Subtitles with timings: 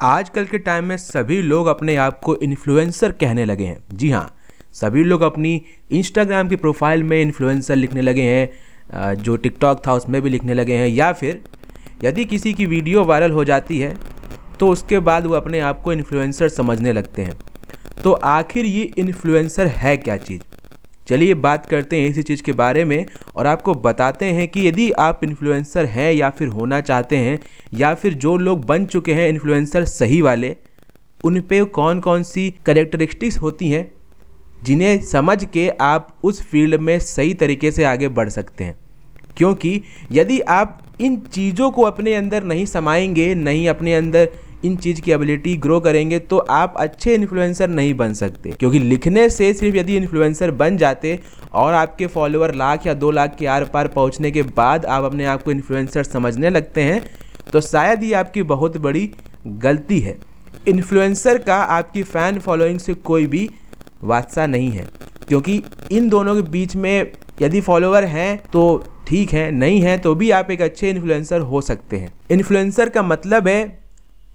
[0.00, 4.36] आजकल के टाइम में सभी लोग अपने आप को इन्फ्लुएंसर कहने लगे हैं। जी हाँ
[4.74, 10.20] सभी लोग अपनी इंस्टाग्राम की प्रोफ़ाइल में इन्फ्लुएंसर लिखने लगे हैं जो टिकटॉक था उसमें
[10.22, 11.42] भी लिखने लगे हैं, या फिर
[12.04, 13.94] यदि किसी की वीडियो वायरल हो जाती है
[14.60, 17.38] तो उसके बाद वो अपने आप को इन्फ्लुएंसर समझने लगते हैं।
[18.04, 20.42] तो आखिर ये इन्फ्लुएंसर है क्या चीज़?
[21.08, 23.06] चलिए बात करते हैं इसी चीज़ के बारे में
[23.36, 27.38] और आपको बताते हैं कि यदि आप इन्फ्लुएंसर हैं या फिर होना चाहते हैं
[27.74, 30.56] या फिर जो लोग बन चुके हैं इन्फ्लुएंसर सही वाले,
[31.24, 33.92] उन पे कौन कौन सी करेक्टरिस्टिक्स होती हैं
[34.64, 38.76] जिन्हें समझ के आप उस फ़ील्ड में सही तरीके से आगे बढ़ सकते हैं?
[39.36, 44.28] क्योंकि यदि आप इन चीज़ों को अपने अंदर नहीं समाएँगे, नहीं अपने अंदर
[44.64, 49.28] इन चीज़ की एबिलिटी ग्रो करेंगे तो आप अच्छे इन्फ्लुएंसर नहीं बन सकते। क्योंकि लिखने
[49.30, 51.18] से सिर्फ़ यदि इन्फ्लुएंसर बन जाते
[51.54, 55.24] और आपके फॉलोअर लाख या दो लाख के आर पार पहुँचने के बाद आप अपने
[55.24, 57.04] आप को इन्फ्लुएंसर समझने लगते हैं
[57.52, 59.10] तो शायद ये आपकी बहुत बड़ी
[59.46, 60.16] गलती है।
[60.68, 63.48] इन्फ्लुएंसर का आपकी फ़ैन फॉलोइंग से कोई भी
[64.04, 64.86] वास्ता नहीं है।
[65.28, 70.14] क्योंकि इन दोनों के बीच में यदि फॉलोअर हैं तो ठीक है, नहीं है तो
[70.14, 73.85] भी आप एक अच्छे इन्फ्लुएंसर हो सकते हैं। इन्फ्लुएंसर का मतलब है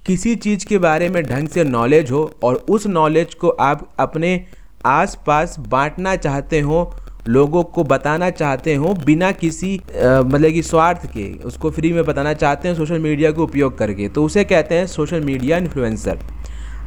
[0.05, 4.43] किसी चीज़ के बारे में ढंग से नॉलेज हो और उस नॉलेज को आप अपने
[4.87, 6.93] आसपास बांटना चाहते हो,
[7.27, 12.33] लोगों को बताना चाहते हो बिना किसी मतलब कि स्वार्थ के, उसको फ्री में बताना
[12.35, 16.19] चाहते हैं सोशल मीडिया का उपयोग करके। तो उसे कहते हैं सोशल मीडिया इन्फ्लुएंसर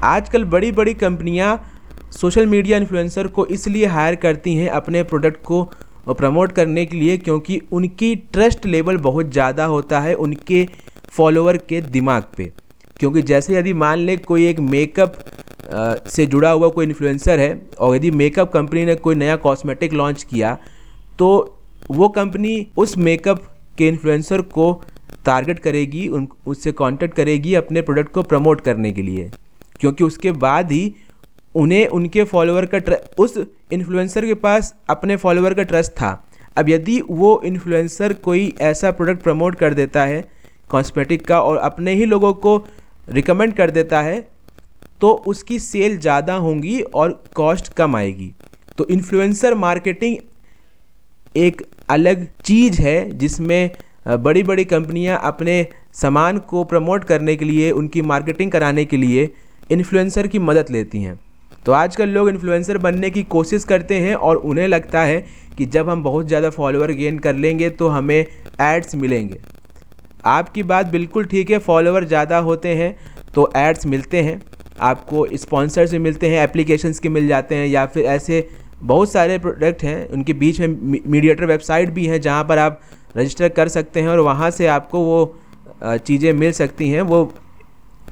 [0.04, 1.56] आजकल बड़ी बड़ी कंपनियाँ
[2.12, 5.62] सोशल मीडिया इन्फ्लुएंसर को इसलिए हायर करती हैं अपने प्रोडक्ट को
[6.08, 10.66] प्रमोट करने के लिए क्योंकि उनकी ट्रस्ट लेवल बहुत ज़्यादा होता है उनके
[11.12, 12.52] फॉलोअर के दिमाग पे।
[13.04, 15.16] क्योंकि जैसे यदि मान लें कोई एक मेकअप
[16.08, 20.22] से जुड़ा हुआ कोई इन्फ्लुएंसर है और यदि मेकअप कंपनी ने कोई नया कॉस्मेटिक लॉन्च
[20.22, 20.56] किया
[21.18, 21.28] तो
[21.90, 23.42] वो कंपनी उस मेकअप
[23.78, 24.82] के इन्फ्लुएंसर को
[25.24, 29.30] टारगेट करेगी, उन, उससे कांटेक्ट करेगी अपने प्रोडक्ट को प्रमोट करने के लिए।
[29.80, 30.94] क्योंकि उसके बाद ही
[31.54, 33.38] उन्हें उनके फॉलोअर का उस
[33.72, 36.12] इन्फ्लुएंसर के पास अपने फॉलोअर का ट्रस्ट था।
[36.56, 40.24] अब यदि वो इन्फ्लुएंसर कोई ऐसा प्रोडक्ट प्रमोट कर देता है
[40.70, 42.58] कॉस्मेटिक का, और अपने ही लोगों को
[43.08, 44.20] रिकमेंड कर देता है
[45.00, 48.32] तो उसकी सेल ज़्यादा होंगी और कॉस्ट कम आएगी।
[48.78, 50.16] तो इन्फ्लुएंसर मार्केटिंग
[51.36, 53.70] एक अलग चीज़ है, जिसमें
[54.06, 59.28] बड़ी बड़ी कंपनियाँ अपने सामान को प्रमोट करने के लिए, उनकी मार्केटिंग कराने के लिए
[59.70, 61.18] इन्फ्लुएंसर की मदद लेती हैं।
[61.66, 65.24] तो आजकल लोग इन्फ्लुएंसर बनने की कोशिश करते हैं और उन्हें लगता है
[65.58, 69.38] कि जब हम बहुत ज़्यादा फॉलोअर गेन कर लेंगे तो हमें एड्स मिलेंगे।
[70.26, 72.96] आपकी बात बिल्कुल ठीक है फॉलोअर ज़्यादा होते हैं
[73.34, 74.40] तो एड्स मिलते हैं,
[74.80, 78.48] आपको स्पॉन्सर से मिलते हैं एप्लीकेशंस के मिल जाते हैं, या फिर ऐसे
[78.82, 82.80] बहुत सारे प्रोडक्ट हैं, उनके बीच में मीडिएटर वेबसाइट भी हैं, जहाँ पर आप
[83.16, 85.34] रजिस्टर कर सकते हैं, और वहाँ से आपको वो
[85.84, 87.32] चीज़ें मिल सकती हैं, वो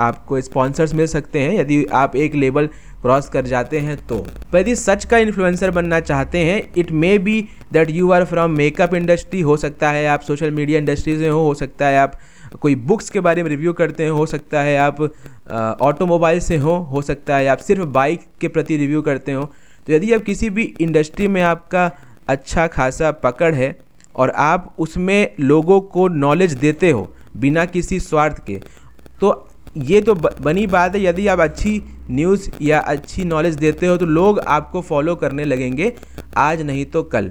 [0.01, 2.69] आपको स्पॉन्सर्स मिल सकते हैं, यदि आप एक लेवल
[3.03, 4.25] क्रॉस कर जाते हैं तो।
[4.55, 7.41] यदि सच का इन्फ्लुएंसर बनना चाहते हैं it may be
[7.73, 11.41] that you are from makeup industry हो सकता है आप सोशल मीडिया इंडस्ट्री से हो
[11.41, 12.19] हो सकता है आप
[12.61, 15.01] कोई बुक्स के बारे में रिव्यू करते हैं, हो सकता है आप
[15.83, 19.45] ऑटोमोबाइल से हो हो सकता है आप सिर्फ़ बाइक के प्रति रिव्यू करते हो।
[19.87, 21.91] तो यदि आप किसी भी इंडस्ट्री में आपका
[22.29, 23.77] अच्छा खासा पकड़ है
[24.15, 28.61] और आप उसमें लोगों को नॉलेज देते हो बिना किसी स्वार्थ के
[29.21, 29.33] तो
[29.77, 34.07] ये तो बनी बात है। यदि आप अच्छी न्यूज़ या अच्छी नॉलेज देते हो तो
[34.09, 35.93] लोग आपको फॉलो करने लगेंगे,
[36.39, 37.31] आज नहीं तो कल।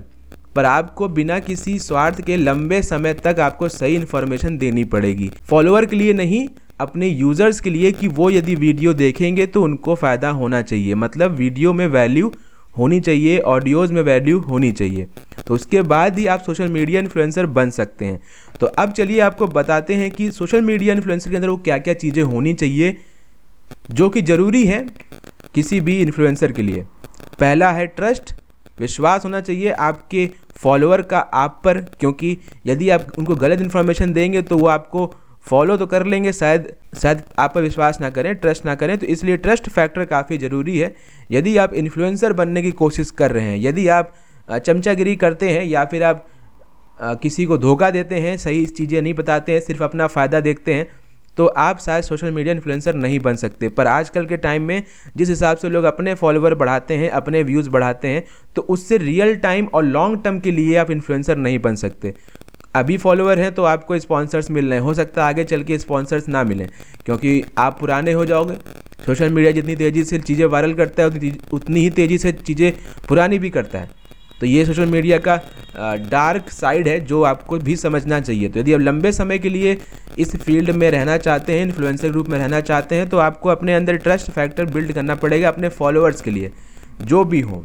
[0.55, 5.85] पर आपको बिना किसी स्वार्थ के लंबे समय तक आपको सही इन्फॉर्मेशन देनी पड़ेगी। फॉलोअर
[5.85, 6.47] के लिए नहीं,
[6.79, 11.35] अपने यूज़र्स के लिए कि वो यदि वीडियो देखेंगे तो उनको फ़ायदा होना चाहिए। मतलब
[11.35, 12.31] वीडियो में वैल्यू
[12.77, 15.07] होनी चाहिए ऑडियोज़ में वैल्यू होनी चाहिए।
[15.47, 18.19] तो उसके बाद ही आप सोशल मीडिया इन्फ्लुएंसर बन सकते हैं।
[18.59, 21.93] तो अब चलिए आपको बताते हैं कि सोशल मीडिया इन्फ्लुएंसर के अंदर वो क्या क्या
[21.95, 22.97] चीज़ें होनी चाहिए
[23.91, 24.85] जो कि ज़रूरी है
[25.55, 26.85] किसी भी इन्फ्लुएंसर के लिए।
[27.39, 28.33] पहला है ट्रस्ट
[28.77, 32.37] विश्वास होना चाहिए आपके फॉलोअर का आप पर, क्योंकि
[32.67, 35.13] यदि आप उनको गलत इन्फॉर्मेशन देंगे तो वो आपको
[35.45, 36.71] फॉलो तो कर लेंगे, शायद
[37.01, 40.77] शायद आप पर विश्वास ना करें ट्रस्ट ना करें तो इसलिए ट्रस्ट फैक्टर काफ़ी ज़रूरी
[40.77, 40.93] है।
[41.31, 44.13] यदि आप इन्फ्लुएंसर बनने की कोशिश कर रहे हैं, यदि आप
[44.49, 46.27] चमचागिरी करते हैं या फिर आप
[47.21, 50.87] किसी को धोखा देते हैं, सही चीज़ें नहीं बताते हैं, सिर्फ़ अपना फ़ायदा देखते हैं
[51.37, 54.83] तो आप शायद सोशल मीडिया इन्फ्लुएंसर नहीं बन सकते। पर आजकल के टाइम में
[55.17, 58.23] जिस हिसाब से लोग अपने फॉलोअर बढ़ाते हैं, अपने व्यूज़ बढ़ाते हैं
[58.55, 62.13] तो उससे रियल टाइम और लॉन्ग टर्म के लिए आप इन्फ्लुएंसर नहीं बन सकते।
[62.75, 65.77] अभी फॉलोअर हैं तो आपको स्पॉन्सर्स मिल रहे हैं। हो सकता है आगे चल के
[65.77, 66.67] स्पॉन्सर्स ना मिलें,
[67.05, 68.55] क्योंकि आप पुराने हो जाओगे।
[69.05, 72.71] सोशल मीडिया जितनी तेज़ी से चीज़ें वायरल करता है उतनी ही तेज़ी से चीज़ें
[73.07, 73.89] पुरानी भी करता है।
[74.41, 75.35] तो ये सोशल मीडिया का
[76.09, 79.77] डार्क साइड है, जो आपको भी समझना चाहिए। तो यदि आप लंबे समय के लिए
[80.19, 83.73] इस फ़ील्ड में रहना चाहते हैं, इन्फ्लुएंसर ग्रुप में रहना चाहते हैं तो आपको अपने
[83.73, 86.51] अंदर ट्रस्ट फैक्टर बिल्ड करना पड़ेगा अपने फॉलोअर्स के लिए।
[87.03, 87.61] जो भी हों,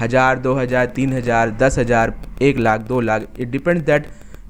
[0.00, 4.06] हज़ार, दो हज़ार, तीन हज़ार, दस हज़ार, एक लाख, दो लाख, इट डिपेंड दैट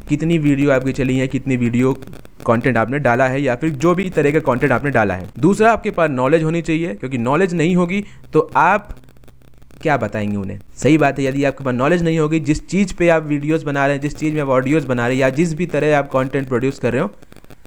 [0.09, 1.93] कितनी वीडियो आपकी चली है, कितनी वीडियो
[2.47, 5.73] कंटेंट आपने डाला है, या फिर जो भी तरह का कंटेंट आपने डाला है। दूसरा,
[5.73, 8.95] आपके पास नॉलेज होनी चाहिए, क्योंकि नॉलेज नहीं होगी तो आप
[9.83, 10.59] क्या बताएँगे उन्हें?
[10.77, 13.87] सही बात है, यदि आपके पास नॉलेज नहीं होगी, जिस चीज़ पे आप वीडियोस बना
[13.87, 16.11] रहे हैं, जिस चीज़ में आप ऑडियोज़ बना रहे हैं, या जिस भी तरह आप
[16.11, 17.11] कंटेंट प्रोड्यूस कर रहे हो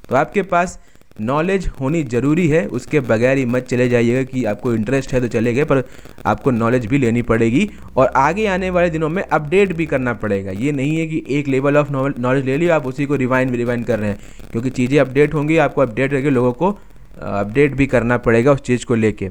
[0.10, 0.80] तो आपके पास
[1.20, 5.28] नॉलेज होनी ज़रूरी है। उसके बगैर ही मत चले जाइएगा कि आपको इंटरेस्ट है तो
[5.30, 5.84] चले गए, पर
[6.26, 10.52] आपको नॉलेज भी लेनी पड़ेगी, और आगे आने वाले दिनों में अपडेट भी करना पड़ेगा।
[10.54, 13.86] ये नहीं है कि एक लेवल ऑफ़ नॉलेज ले लिया, आप उसी को रिवाइंड रिवाइंड
[13.86, 14.20] कर रहे हैं,
[14.52, 16.78] क्योंकि चीज़ें अपडेट होंगी, आपको अपडेट करके लोगों को
[17.18, 19.30] अपडेट भी करना पड़ेगा उस चीज़ को लेके।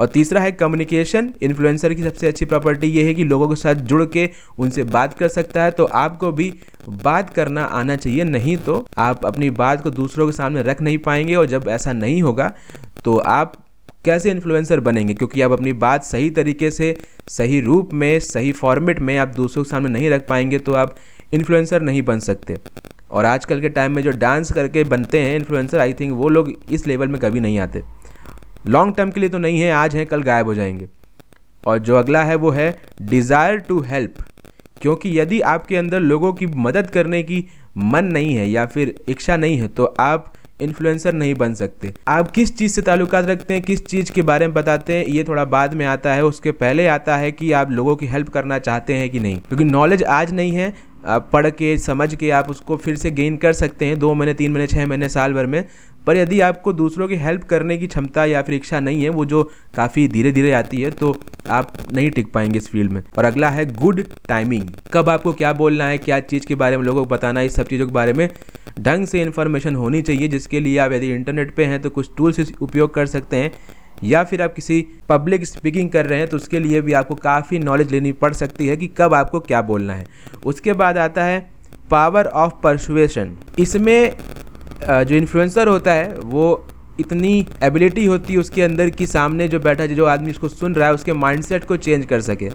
[0.00, 3.74] और तीसरा है कम्युनिकेशन इन्फ्लुएंसर की सबसे अच्छी प्रॉपर्टी ये है कि लोगों के साथ
[3.74, 4.28] जुड़ के
[4.58, 6.52] उनसे बात कर सकता है तो आपको भी
[6.88, 10.98] बात करना आना चाहिए, नहीं तो आप अपनी बात को दूसरों के सामने रख नहीं
[10.98, 12.52] पाएँगे और जब ऐसा नहीं होगा
[13.04, 13.56] तो आप
[14.04, 15.14] कैसे इन्फ्लुएंसर बनेंगे?
[15.14, 16.96] क्योंकि आप अपनी बात सही तरीके से,
[17.28, 20.96] सही रूप में, सही फॉर्मेट में आप दूसरों के सामने नहीं रख पाएँगे तो आप
[21.32, 22.56] इन्फ्लुएंसर नहीं बन सकते।
[23.10, 26.52] और आजकल के टाइम में जो डांस करके बनते हैं इन्फ्लुएंसर आई थिंक वो लोग
[26.70, 27.82] इस लेवल में कभी नहीं आते।
[28.66, 30.88] लॉन्ग टर्म के लिए तो नहीं है, आज हैं, कल गायब हो जाएँगे।
[31.64, 34.14] और जो अगला है वो है डिज़ायर टू हेल्प
[34.82, 37.44] क्योंकि यदि आपके अंदर लोगों की मदद करने की
[37.78, 42.30] मन नहीं है या फिर इच्छा नहीं है तो आप इन्फ्लुएंसर नहीं बन सकते। आप
[42.30, 45.44] किस चीज़ से ताल्लुकात रखते हैं, किस चीज़ के बारे में बताते हैं, ये थोड़ा
[45.46, 48.94] बाद में आता है। उसके पहले आता है कि आप लोगों की हेल्प करना चाहते
[48.94, 50.72] हैं कि नहीं। क्योंकि नॉलेज आज नहीं है
[51.06, 54.52] पढ़ के, समझ के आप उसको फिर से गेन कर सकते हैं, दो महीने, तीन
[54.52, 55.64] महीने छः महीने, साल भर में।
[56.06, 59.24] पर यदि आपको दूसरों की हेल्प करने की क्षमता या फिर इच्छा नहीं है, वो
[59.24, 59.42] जो
[59.74, 61.14] काफ़ी धीरे धीरे आती है तो
[61.50, 65.52] आप नहीं टिक पाएँगे इस फ़ील्ड में। और अगला है गुड टाइमिंग कब आपको क्या
[65.54, 67.92] बोलना है, क्या चीज़ के बारे में लोगों को बताना है, इस सब चीज़ों के
[67.92, 68.28] बारे में
[68.80, 72.52] ढंग से इन्फॉर्मेशन होनी चाहिए, जिसके लिए आप यदि इंटरनेट पे हैं तो कुछ टूल्स
[72.60, 73.52] उपयोग कर सकते हैं,
[74.04, 77.58] या फिर आप किसी पब्लिक स्पीकिंग कर रहे हैं तो उसके लिए भी आपको काफ़ी
[77.58, 80.06] नॉलेज लेनी पड़ सकती है कि कब आपको क्या बोलना है।
[80.44, 81.40] उसके बाद आता है
[81.90, 84.16] पावर ऑफ़ परसुएशन इसमें
[84.84, 86.66] जो इन्फ्लुएंसर होता है, वो
[87.00, 90.88] इतनी एबिलिटी होती है उसके अंदर कि सामने जो बैठा जो आदमी उसको सुन रहा
[90.88, 92.50] है, उसके माइंडसेट को चेंज कर सके।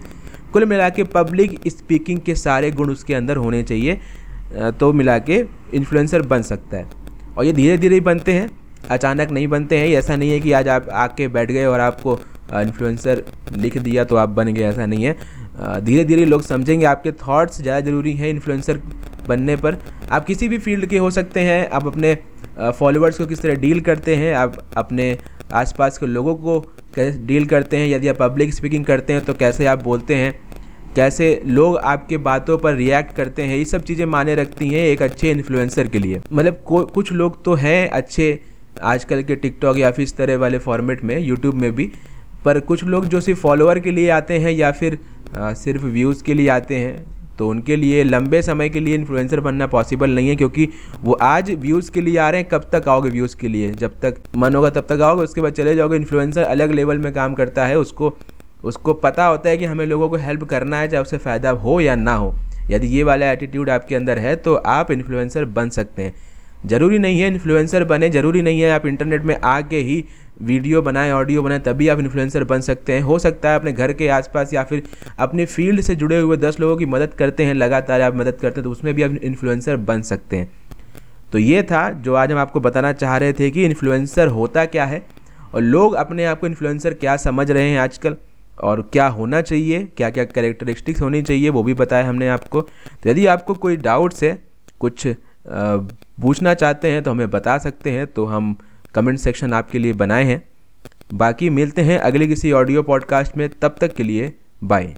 [0.52, 4.00] कुल मिला के पब्लिक स्पीकिंग के सारे गुण उसके अंदर होने चाहिए
[4.72, 5.44] तो मिला के
[5.74, 6.86] इन्फ्लुएंसर बन सकता है।
[7.36, 8.48] और ये धीरे धीरे बनते हैं,
[8.90, 12.18] अचानक नहीं बनते हैं ऐसा नहीं है कि आज आप आके बैठ गए और आपको
[12.52, 13.22] इन्फ्लुएंसर
[13.54, 15.16] लिख दिया तो आप बन गए, ऐसा नहीं है।
[15.80, 18.80] धीरे धीरे लोग समझेंगे आपके थॉट्स ज़्यादा ज़रूरी हैं इन्फ्लुएंसर
[19.28, 19.78] बनने पर
[20.10, 22.16] आप किसी भी फ़ील्ड के हो सकते हैं आप अपने
[22.58, 25.16] फॉलोअर्स को किस तरह डील करते हैं आप अपने
[25.54, 26.60] आसपास के लोगों को
[26.94, 30.32] कैसे डील करते हैं यदि आप पब्लिक स्पीकिंग करते हैं तो कैसे आप बोलते हैं
[30.96, 35.02] कैसे लोग आपके बातों पर रिएक्ट करते हैं ये सब चीज़ें माने रखती हैं एक
[35.02, 36.62] अच्छे इन्फ्लुएंसर के लिए। मतलब
[36.94, 38.38] कुछ लोग तो हैं अच्छे
[38.84, 41.90] आजकल के टिकटॉक या फिर इस तरह वाले फॉर्मेट में यूट्यूब में भी
[42.44, 44.98] पर कुछ लोग जो सिर्फ़ फॉलोअर के लिए आते हैं या फिर
[45.38, 49.40] आ, सिर्फ़ व्यूज़ के लिए आते हैं तो उनके लिए लंबे समय के लिए इन्फ्लुएंसर
[49.40, 50.68] बनना पॉसिबल नहीं है क्योंकि
[51.02, 53.70] वो आज व्यूज़ के लिए आ रहे हैं, कब तक आओगे व्यूज़ के लिए?
[53.72, 57.12] जब तक मन होगा तब तक आओगे, उसके बाद चले जाओगे। इन्फ्लुएंसर अलग लेवल में
[57.12, 58.16] काम करता है, उसको
[58.64, 61.80] उसको पता होता है कि हमें लोगों को हेल्प करना है, चाहे उससे फ़ायदा हो
[61.80, 62.34] या ना हो।
[62.70, 66.14] यदि ये वाला एटीट्यूड आपके अंदर है तो आप इन्फ्लुएंसर बन सकते हैं।
[66.66, 70.04] ज़रूरी नहीं है इन्फ्लुएंसर बने, ज़रूरी नहीं है आप इंटरनेट में आके ही
[70.40, 73.92] वीडियो बनाएँ, ऑडियो बनाएँ, तभी आप इन्फ्लुएंसर बन सकते हैं। हो सकता है अपने घर
[73.92, 74.82] के आसपास या फिर
[75.18, 78.60] अपने फ़ील्ड से जुड़े हुए दस लोगों की मदद करते हैं, लगातार आप मदद करते
[78.60, 80.50] हैं तो उसमें भी आप इन्फ्लुएंसर बन सकते हैं।
[81.32, 84.84] तो ये था जो आज हम आपको बताना चाह रहे थे कि इन्फ्लुएंसर होता क्या
[84.84, 85.02] है
[85.54, 88.16] और लोग अपने आप को इन्फ्लुएंसर क्या समझ रहे हैं आजकल
[88.60, 93.10] और क्या होना चाहिए क्या क्या करेक्टरिस्टिक्स होनी चाहिए, वो भी बताया हमने आपको। तो
[93.10, 94.38] यदि आपको कोई डाउट्स है,
[94.80, 95.06] कुछ
[95.46, 98.56] पूछना चाहते हैं तो हमें बता सकते हैं तो हम
[98.94, 100.48] कमेंट सेक्शन आपके लिए बनाए हैं।
[101.14, 104.32] बाकी मिलते हैं अगले किसी ऑडियो पॉडकास्ट में, तब तक के लिए
[104.64, 104.94] बाय।